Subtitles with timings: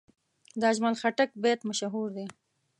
[0.59, 2.25] د اجمل خټک بیت مشهور دی.